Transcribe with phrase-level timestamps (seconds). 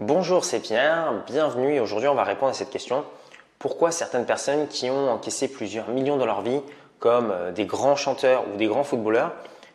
[0.00, 3.04] Bonjour, c'est Pierre, bienvenue aujourd'hui on va répondre à cette question.
[3.58, 6.60] Pourquoi certaines personnes qui ont encaissé plusieurs millions dans leur vie,
[7.00, 9.32] comme euh, des grands chanteurs ou des grands footballeurs,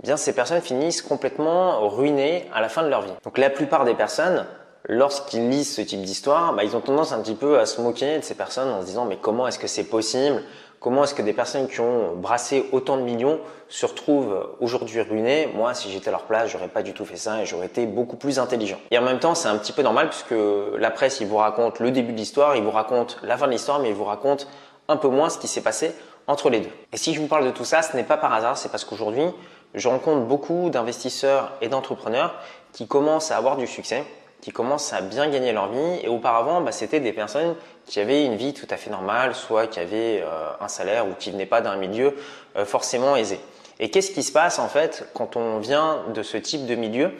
[0.00, 3.10] eh bien ces personnes finissent complètement ruinées à la fin de leur vie.
[3.24, 4.46] Donc la plupart des personnes,
[4.84, 8.18] lorsqu'ils lisent ce type d'histoire, bah, ils ont tendance un petit peu à se moquer
[8.18, 10.44] de ces personnes en se disant mais comment est-ce que c'est possible
[10.84, 13.40] Comment est-ce que des personnes qui ont brassé autant de millions
[13.70, 15.48] se retrouvent aujourd'hui ruinées?
[15.54, 17.86] Moi, si j'étais à leur place, j'aurais pas du tout fait ça et j'aurais été
[17.86, 18.76] beaucoup plus intelligent.
[18.90, 20.34] Et en même temps, c'est un petit peu normal puisque
[20.76, 23.52] la presse, il vous raconte le début de l'histoire, il vous raconte la fin de
[23.52, 24.46] l'histoire, mais il vous raconte
[24.88, 25.94] un peu moins ce qui s'est passé
[26.26, 26.70] entre les deux.
[26.92, 28.84] Et si je vous parle de tout ça, ce n'est pas par hasard, c'est parce
[28.84, 29.24] qu'aujourd'hui,
[29.72, 32.34] je rencontre beaucoup d'investisseurs et d'entrepreneurs
[32.74, 34.04] qui commencent à avoir du succès
[34.44, 36.00] qui commencent à bien gagner leur vie.
[36.02, 39.68] Et auparavant, bah, c'était des personnes qui avaient une vie tout à fait normale, soit
[39.68, 42.14] qui avaient euh, un salaire ou qui venaient pas d'un milieu
[42.58, 43.40] euh, forcément aisé.
[43.80, 47.12] Et qu'est-ce qui se passe en fait quand on vient de ce type de milieu?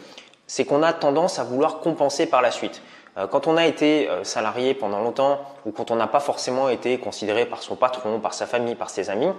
[0.46, 2.82] C'est qu'on a tendance à vouloir compenser par la suite.
[3.16, 6.98] Euh, quand on a été salarié pendant longtemps ou quand on n'a pas forcément été
[6.98, 9.30] considéré par son patron, par sa famille, par ses amis,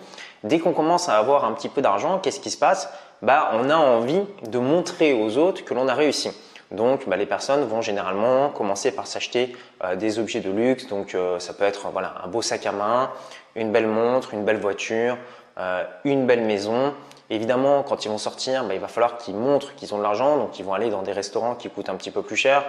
[0.44, 2.90] dès qu'on commence à avoir un petit peu d'argent, qu'est-ce qui se passe?
[3.22, 6.32] Bah, On a envie de montrer aux autres que l'on a réussi.
[6.72, 10.88] Donc, bah, les personnes vont généralement commencer par s'acheter euh, des objets de luxe.
[10.88, 13.12] Donc, euh, ça peut être voilà, un beau sac à main,
[13.56, 15.18] une belle montre, une belle voiture,
[15.58, 16.94] euh, une belle maison.
[17.30, 20.38] Évidemment, quand ils vont sortir, bah, il va falloir qu'ils montrent qu'ils ont de l'argent.
[20.38, 22.64] Donc, ils vont aller dans des restaurants qui coûtent un petit peu plus cher.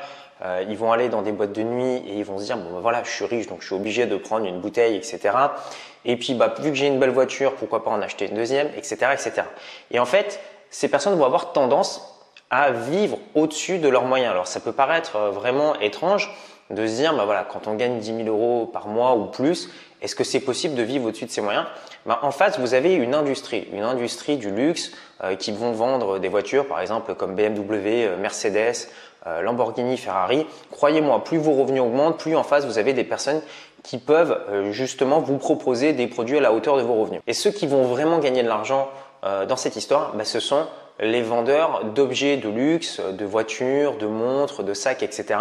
[0.69, 2.79] ils vont aller dans des boîtes de nuit et ils vont se dire bon bah,
[2.81, 5.31] voilà, je suis riche, donc je suis obligé de prendre une bouteille, etc.
[6.05, 8.97] Et puis, vu que j'ai une belle voiture, pourquoi pas en acheter une deuxième, etc.,
[9.13, 9.43] etc.
[9.91, 12.16] Et en fait, ces personnes vont avoir tendance
[12.51, 14.31] à vivre au-dessus de leurs moyens.
[14.31, 16.33] Alors ça peut paraître euh, vraiment étrange
[16.71, 19.71] de se dire, bah voilà, quand on gagne 10 000 euros par mois ou plus,
[20.03, 21.67] est-ce que c'est possible de vivre au-dessus de ses moyens?
[22.07, 24.91] Bah, En face, vous avez une industrie, une industrie du luxe
[25.23, 28.89] euh, qui vont vendre des voitures, par exemple comme BMW, euh, Mercedes,
[29.43, 30.47] Lamborghini, Ferrari.
[30.71, 33.43] Croyez-moi, plus vos revenus augmentent, plus en face vous avez des personnes
[33.83, 34.39] qui peuvent
[34.71, 37.21] justement vous proposer des produits à la hauteur de vos revenus.
[37.27, 38.89] Et ceux qui vont vraiment gagner de l'argent
[39.25, 40.69] dans cette histoire, bah, ce sont
[41.01, 45.39] les vendeurs d'objets de luxe, de voitures, de montres, de sacs, etc.,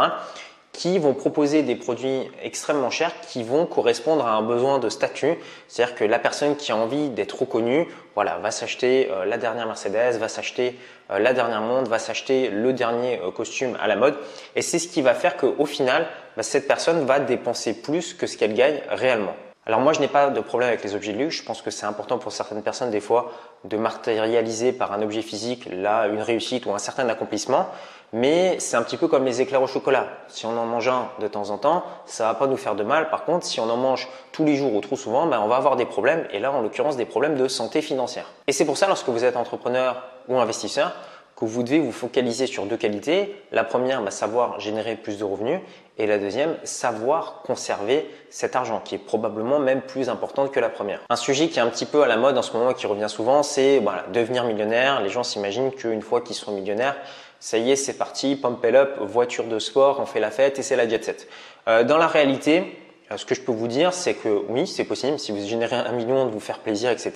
[0.75, 5.35] qui vont proposer des produits extrêmement chers qui vont correspondre à un besoin de statut.
[5.69, 9.67] C'est-à-dire que la personne qui a envie d'être reconnue, voilà, va s'acheter euh, la dernière
[9.67, 10.77] Mercedes, va s'acheter
[11.11, 14.15] euh, la dernière montre, va s'acheter le dernier euh, costume à la mode.
[14.57, 18.27] Et c'est ce qui va faire qu'au final, bah, cette personne va dépenser plus que
[18.27, 19.35] ce qu'elle gagne réellement.
[19.67, 21.37] Alors moi, je n'ai pas de problème avec les objets de luxe.
[21.37, 23.31] Je pense que c'est important pour certaines personnes des fois
[23.63, 27.67] de matérialiser par un objet physique là une réussite ou un certain accomplissement.
[28.13, 30.07] Mais c'est un petit peu comme les éclairs au chocolat.
[30.27, 32.83] Si on en mange un de temps en temps, ça va pas nous faire de
[32.83, 33.09] mal.
[33.09, 35.55] Par contre, si on en mange tous les jours ou trop souvent, ben on va
[35.55, 36.27] avoir des problèmes.
[36.31, 38.31] Et là, en l'occurrence, des problèmes de santé financière.
[38.45, 40.93] Et c'est pour ça, lorsque vous êtes entrepreneur ou investisseur,
[41.35, 43.35] que vous devez vous focaliser sur deux qualités.
[43.51, 45.59] La première, bah, savoir générer plus de revenus.
[45.97, 50.69] Et la deuxième, savoir conserver cet argent, qui est probablement même plus importante que la
[50.69, 51.01] première.
[51.09, 52.85] Un sujet qui est un petit peu à la mode en ce moment et qui
[52.85, 55.01] revient souvent, c'est voilà, devenir millionnaire.
[55.01, 56.97] Les gens s'imaginent qu'une fois qu'ils sont millionnaires,
[57.39, 60.59] ça y est, c'est parti, pump it up, voiture de sport, on fait la fête
[60.59, 61.27] et c'est la jet set.
[61.67, 62.77] Euh, dans la réalité,
[63.11, 65.19] euh, ce que je peux vous dire, c'est que oui, c'est possible.
[65.19, 67.13] Si vous générez un million, de vous faire plaisir, etc.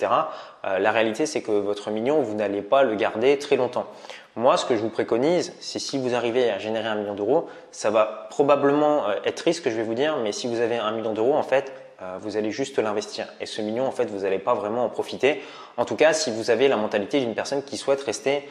[0.64, 3.86] Euh, la réalité, c'est que votre million, vous n'allez pas le garder très longtemps.
[4.36, 7.48] Moi, ce que je vous préconise, c'est si vous arrivez à générer un million d'euros,
[7.72, 10.76] ça va probablement euh, être triste, que je vais vous dire, mais si vous avez
[10.76, 11.72] un million d'euros, en fait,
[12.22, 13.26] vous allez juste l'investir.
[13.42, 15.42] Et ce million, en fait, vous n'allez pas vraiment en profiter.
[15.76, 18.48] En tout cas, si vous avez la mentalité d'une personne qui souhaite rester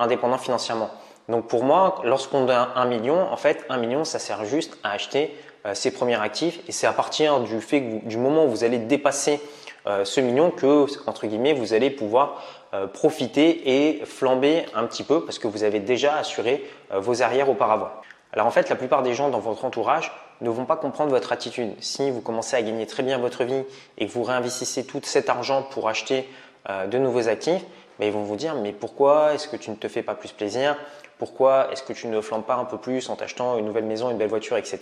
[0.00, 0.90] indépendant financièrement.
[1.28, 4.92] Donc pour moi, lorsqu'on a un million, en fait, un million, ça sert juste à
[4.92, 5.34] acheter
[5.66, 6.60] euh, ses premiers actifs.
[6.68, 9.40] Et c'est à partir du fait du moment où vous allez dépasser
[9.86, 12.57] euh, ce million que, entre guillemets, vous allez pouvoir euh,
[12.92, 17.90] profiter et flamber un petit peu parce que vous avez déjà assuré vos arrières auparavant.
[18.32, 21.32] Alors en fait, la plupart des gens dans votre entourage ne vont pas comprendre votre
[21.32, 21.74] attitude.
[21.80, 23.64] Si vous commencez à gagner très bien votre vie
[23.96, 26.28] et que vous réinvestissez tout cet argent pour acheter
[26.68, 27.64] de nouveaux actifs,
[27.98, 30.32] mais ils vont vous dire mais pourquoi est-ce que tu ne te fais pas plus
[30.32, 30.76] plaisir?
[31.18, 34.08] Pourquoi est-ce que tu ne flambes pas un peu plus en t'achetant une nouvelle maison,
[34.10, 34.78] une belle voiture, etc.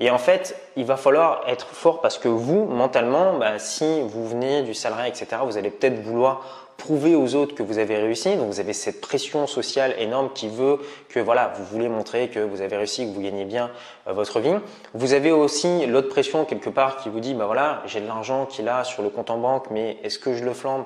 [0.00, 4.26] Et en fait, il va falloir être fort parce que vous, mentalement, bah, si vous
[4.26, 8.36] venez du salarié, etc., vous allez peut-être vouloir prouver aux autres que vous avez réussi.
[8.36, 10.78] Donc vous avez cette pression sociale énorme qui veut
[11.10, 13.70] que voilà, vous voulez montrer que vous avez réussi, que vous gagnez bien
[14.06, 14.54] euh, votre vie.
[14.94, 18.46] Vous avez aussi l'autre pression quelque part qui vous dit bah voilà, j'ai de l'argent
[18.46, 20.84] qui là sur le compte en banque, mais est-ce que je le flambe?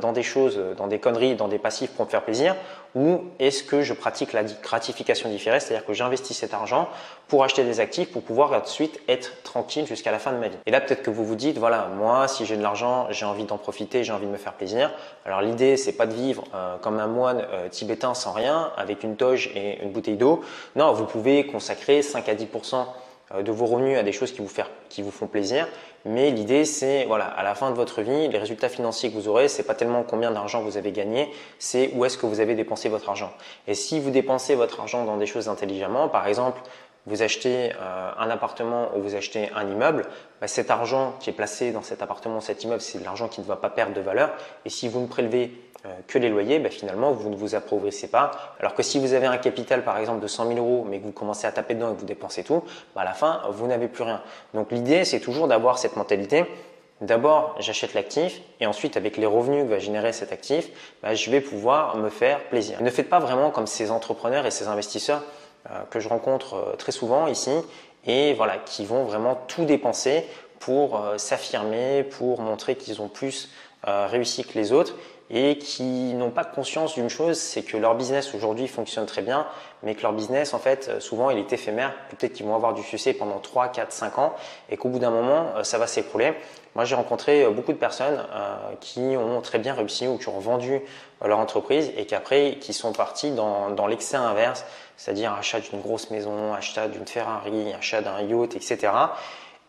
[0.00, 2.56] Dans des choses, dans des conneries, dans des passifs pour me faire plaisir
[2.94, 6.88] ou est-ce que je pratique la gratification différée, c'est-à-dire que j'investis cet argent
[7.28, 10.56] pour acheter des actifs pour pouvoir ensuite être tranquille jusqu'à la fin de ma vie.
[10.66, 13.44] Et là, peut-être que vous vous dites, voilà, moi, si j'ai de l'argent, j'ai envie
[13.44, 14.90] d'en profiter, j'ai envie de me faire plaisir.
[15.26, 19.04] Alors l'idée, c'est pas de vivre euh, comme un moine euh, tibétain sans rien, avec
[19.04, 20.42] une toge et une bouteille d'eau.
[20.76, 22.86] Non, vous pouvez consacrer 5 à 10%
[23.34, 24.48] euh, de vos revenus à des choses qui vous,
[24.88, 25.66] qui vous font plaisir.
[26.04, 29.28] Mais l'idée, c'est voilà, à la fin de votre vie, les résultats financiers que vous
[29.28, 32.54] aurez, c'est pas tellement combien d'argent vous avez gagné, c'est où est-ce que vous avez
[32.54, 33.32] dépensé votre argent.
[33.66, 36.60] Et si vous dépensez votre argent dans des choses intelligemment, par exemple,
[37.08, 40.04] vous achetez euh, un appartement ou vous achetez un immeuble,
[40.40, 43.40] bah, cet argent qui est placé dans cet appartement, cet immeuble, c'est de l'argent qui
[43.40, 44.30] ne va pas perdre de valeur.
[44.64, 45.52] Et si vous ne prélevez
[45.86, 48.30] euh, que les loyers, bah, finalement, vous ne vous appauvrissez pas.
[48.60, 51.04] Alors que si vous avez un capital, par exemple, de 100 000 euros, mais que
[51.04, 52.62] vous commencez à taper dedans et que vous dépensez tout,
[52.94, 54.22] bah, à la fin, vous n'avez plus rien.
[54.54, 56.44] Donc l'idée, c'est toujours d'avoir cette mentalité.
[57.00, 60.68] D'abord, j'achète l'actif et ensuite, avec les revenus que va générer cet actif,
[61.04, 62.82] je vais pouvoir me faire plaisir.
[62.82, 65.22] Ne faites pas vraiment comme ces entrepreneurs et ces investisseurs
[65.90, 67.50] que je rencontre euh, très souvent ici
[68.06, 70.24] et voilà, qui vont vraiment tout dépenser
[70.60, 73.50] pour euh, s'affirmer, pour montrer qu'ils ont plus
[73.84, 74.96] réussi que les autres
[75.30, 79.46] et qui n'ont pas conscience d'une chose, c'est que leur business aujourd'hui fonctionne très bien,
[79.82, 81.94] mais que leur business, en fait, souvent, il est éphémère.
[82.08, 84.34] Peut-être qu'ils vont avoir du succès pendant 3, 4, 5 ans
[84.70, 86.32] et qu'au bout d'un moment, ça va s'écrouler.
[86.74, 88.24] Moi, j'ai rencontré beaucoup de personnes
[88.80, 90.80] qui ont très bien réussi ou qui ont vendu
[91.24, 94.64] leur entreprise et qu'après, qui sont partis dans, dans l'excès inverse,
[94.96, 98.92] c'est-à-dire achat d'une grosse maison, achat d'une Ferrari, achat d'un yacht, etc.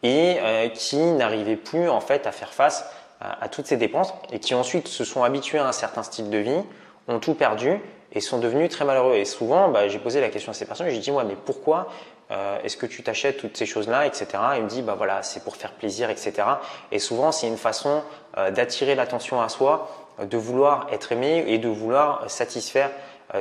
[0.01, 2.85] Et euh, qui n'arrivaient plus en fait à faire face
[3.19, 6.37] à, toutes ces dépenses et qui ensuite se sont habitués à un certain style de
[6.37, 6.61] vie,
[7.07, 7.79] ont tout perdu
[8.11, 9.15] et sont devenus très malheureux.
[9.15, 11.89] Et souvent, bah, j'ai posé la question à ces personnes, j'ai dit moi, mais pourquoi
[12.31, 14.27] euh, est-ce que tu t'achètes toutes ces choses-là, etc.
[14.53, 16.33] Et il me dit bah voilà, c'est pour faire plaisir, etc.
[16.91, 18.03] Et souvent, c'est une façon
[18.37, 19.89] euh, d'attirer l'attention à soi,
[20.23, 22.91] de vouloir être aimé et de vouloir satisfaire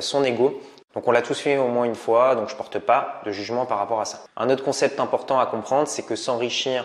[0.00, 0.60] son ego.
[0.94, 3.66] Donc on l'a tous fait au moins une fois, donc je porte pas de jugement
[3.66, 4.24] par rapport à ça.
[4.36, 6.84] Un autre concept important à comprendre, c'est que s'enrichir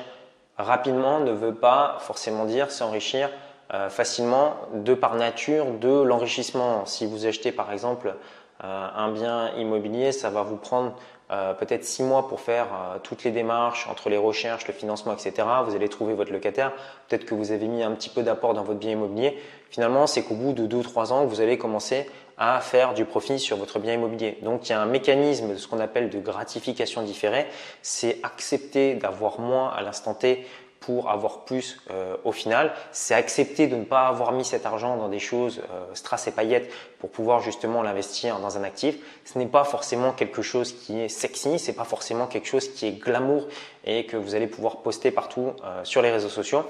[0.57, 3.29] rapidement ne veut pas forcément dire s'enrichir
[3.73, 6.85] euh, facilement de par nature de l'enrichissement.
[6.85, 8.13] Si vous achetez par exemple
[8.63, 10.93] euh, un bien immobilier, ça va vous prendre
[11.31, 12.67] euh, peut-être six mois pour faire
[13.01, 15.47] toutes les démarches entre les recherches, le financement, etc.
[15.65, 16.71] Vous allez trouver votre locataire.
[17.07, 19.41] Peut-être que vous avez mis un petit peu d'apport dans votre bien immobilier.
[19.71, 22.07] Finalement, c'est qu'au bout de deux ou trois ans, vous allez commencer
[22.37, 24.37] à faire du profit sur votre bien immobilier.
[24.41, 27.47] Donc il y a un mécanisme de ce qu'on appelle de gratification différée,
[27.81, 30.45] c'est accepter d'avoir moins à l'instant T
[30.85, 32.73] pour avoir plus euh, au final.
[32.91, 36.31] C'est accepter de ne pas avoir mis cet argent dans des choses euh, strass et
[36.31, 36.69] paillettes
[36.99, 38.97] pour pouvoir justement l'investir dans un actif.
[39.25, 42.87] Ce n'est pas forcément quelque chose qui est sexy, c'est pas forcément quelque chose qui
[42.87, 43.47] est glamour
[43.85, 46.63] et que vous allez pouvoir poster partout euh, sur les réseaux sociaux.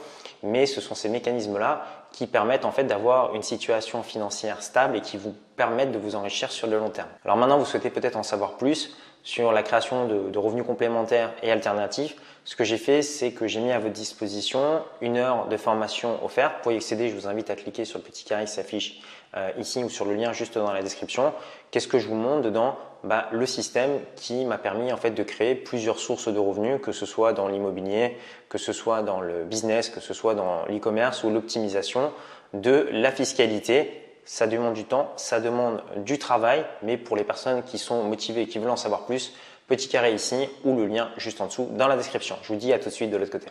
[0.44, 5.02] Mais ce sont ces mécanismes-là qui permettent en fait d'avoir une situation financière stable et
[5.02, 7.10] qui vous permettent de vous enrichir sur le long terme.
[7.26, 11.52] Alors maintenant, vous souhaitez peut-être en savoir plus sur la création de, revenus complémentaires et
[11.52, 12.16] alternatifs.
[12.46, 16.24] Ce que j'ai fait, c'est que j'ai mis à votre disposition une heure de formation
[16.26, 16.62] offerte.
[16.62, 19.02] Pour y accéder, je vous invite à cliquer sur le petit carré qui s'affiche
[19.38, 21.34] euh, ici ou sur le lien juste dans la description.
[21.72, 22.78] Qu'est-ce que je vous montre dedans?
[23.06, 26.92] Bah, Le système qui m'a permis en fait de créer plusieurs sources de revenus, que
[26.92, 28.18] ce soit dans l'immobilier,
[28.50, 32.12] que ce soit dans le business, que ce soit dans l'e-commerce ou l'optimisation
[32.54, 37.64] de la fiscalité ça demande du temps, ça demande du travail, mais pour les personnes
[37.64, 39.34] qui sont motivées et qui veulent en savoir plus,
[39.68, 42.38] petit carré ici ou le lien juste en dessous dans la description.
[42.44, 43.48] Je vous dis à tout de suite de l'autre côté.